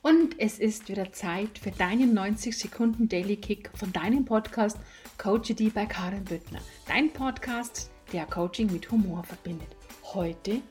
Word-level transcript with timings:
Und 0.00 0.38
es 0.38 0.60
ist 0.60 0.88
wieder 0.88 1.12
Zeit 1.12 1.58
für 1.58 1.72
deinen 1.72 2.14
90 2.14 2.56
Sekunden 2.56 3.08
Daily 3.08 3.36
Kick 3.36 3.70
von 3.74 3.92
deinem 3.92 4.24
Podcast 4.24 4.78
Coach 5.18 5.52
D 5.54 5.70
bei 5.70 5.86
Karin 5.86 6.24
Büttner. 6.24 6.60
Dein 6.86 7.12
Podcast, 7.12 7.90
der 8.12 8.24
Coaching 8.26 8.72
mit 8.72 8.88
Humor 8.92 9.24
verbindet. 9.24 9.74
Heute 10.14 10.62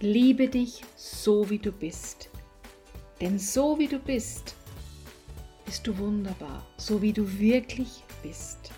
liebe 0.00 0.48
dich 0.48 0.82
so 0.96 1.50
wie 1.50 1.58
du 1.58 1.70
bist. 1.70 2.30
Denn 3.20 3.38
so 3.38 3.78
wie 3.78 3.88
du 3.88 3.98
bist, 3.98 4.54
bist 5.66 5.86
du 5.86 5.98
wunderbar, 5.98 6.64
so 6.78 7.02
wie 7.02 7.12
du 7.12 7.38
wirklich 7.38 8.02
bist. 8.22 8.72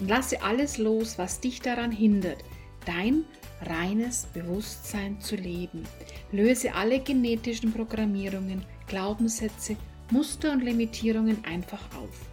Und 0.00 0.08
lasse 0.08 0.42
alles 0.42 0.78
los, 0.78 1.18
was 1.18 1.40
dich 1.40 1.60
daran 1.60 1.92
hindert, 1.92 2.42
dein 2.86 3.24
reines 3.62 4.26
Bewusstsein 4.34 5.20
zu 5.20 5.36
leben. 5.36 5.84
Löse 6.32 6.74
alle 6.74 7.00
genetischen 7.00 7.72
Programmierungen, 7.72 8.64
Glaubenssätze, 8.86 9.76
Muster 10.10 10.52
und 10.52 10.62
Limitierungen 10.62 11.44
einfach 11.44 11.82
auf. 11.96 12.30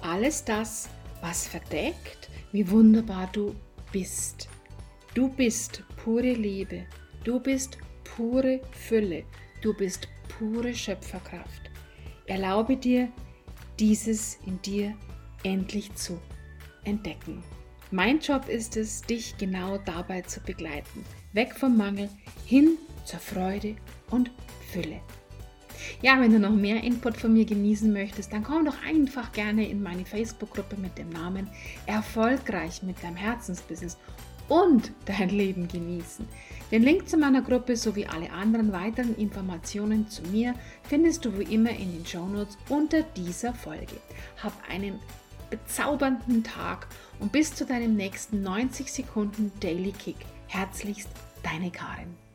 Alles 0.00 0.44
das, 0.44 0.88
was 1.20 1.48
verdeckt, 1.48 2.30
wie 2.52 2.70
wunderbar 2.70 3.28
du 3.32 3.54
bist. 3.92 4.48
Du 5.14 5.28
bist 5.28 5.82
pure 5.96 6.32
Liebe. 6.32 6.86
Du 7.24 7.40
bist 7.40 7.78
pure 8.04 8.60
Fülle. 8.72 9.24
Du 9.60 9.74
bist 9.74 10.08
pure 10.28 10.72
Schöpferkraft. 10.72 11.70
Erlaube 12.26 12.76
dir, 12.76 13.08
dieses 13.80 14.38
in 14.46 14.60
dir 14.62 14.94
endlich 15.42 15.92
zu 15.94 16.20
entdecken. 16.84 17.42
Mein 17.90 18.20
Job 18.20 18.48
ist 18.48 18.76
es, 18.76 19.00
dich 19.00 19.38
genau 19.38 19.78
dabei 19.78 20.20
zu 20.20 20.40
begleiten. 20.40 21.04
Weg 21.32 21.56
vom 21.56 21.74
Mangel 21.74 22.10
hin 22.44 22.76
zur 23.06 23.18
Freude 23.18 23.76
und 24.10 24.30
Fülle. 24.70 25.00
Ja, 26.02 26.20
wenn 26.20 26.32
du 26.32 26.38
noch 26.38 26.52
mehr 26.52 26.82
Input 26.84 27.16
von 27.16 27.32
mir 27.32 27.46
genießen 27.46 27.90
möchtest, 27.90 28.30
dann 28.32 28.44
komm 28.44 28.66
doch 28.66 28.76
einfach 28.86 29.32
gerne 29.32 29.66
in 29.66 29.82
meine 29.82 30.04
Facebook-Gruppe 30.04 30.76
mit 30.76 30.98
dem 30.98 31.08
Namen 31.08 31.48
Erfolgreich 31.86 32.82
mit 32.82 33.02
deinem 33.02 33.16
Herzensbusiness 33.16 33.96
und 34.48 34.92
dein 35.06 35.30
Leben 35.30 35.66
genießen. 35.66 36.26
Den 36.70 36.82
Link 36.82 37.08
zu 37.08 37.16
meiner 37.16 37.40
Gruppe 37.40 37.74
sowie 37.74 38.06
alle 38.06 38.30
anderen 38.30 38.70
weiteren 38.70 39.16
Informationen 39.16 40.08
zu 40.08 40.22
mir 40.24 40.54
findest 40.82 41.24
du 41.24 41.38
wie 41.38 41.54
immer 41.54 41.70
in 41.70 41.92
den 41.92 42.04
Shownotes 42.04 42.58
unter 42.68 43.02
dieser 43.02 43.54
Folge. 43.54 43.96
Hab 44.42 44.52
einen 44.68 44.98
bezaubernden 45.50 46.44
Tag 46.44 46.86
und 47.20 47.32
bis 47.32 47.54
zu 47.54 47.64
deinem 47.64 47.96
nächsten 47.96 48.42
90 48.42 48.92
Sekunden 48.92 49.52
Daily 49.60 49.92
Kick. 49.92 50.16
Herzlichst, 50.46 51.08
deine 51.42 51.70
Karin. 51.70 52.27